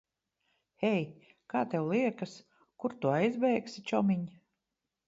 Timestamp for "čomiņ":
3.95-4.27